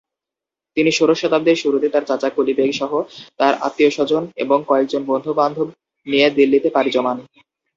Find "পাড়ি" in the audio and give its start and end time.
6.75-6.91